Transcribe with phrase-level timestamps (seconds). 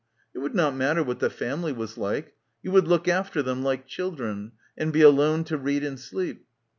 [0.33, 2.33] It would not matter what the family was like.
[2.63, 6.47] You would look after them, like children, and be alone to read and sleep.